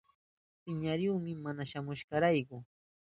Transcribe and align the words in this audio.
Piñarihuni 0.63 1.33
mana 1.43 1.65
shamuhushkanrayku. 1.71 2.57